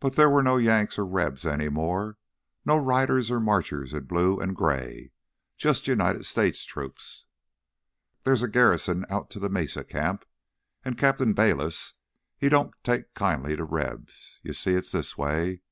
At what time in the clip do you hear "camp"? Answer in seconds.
9.82-10.26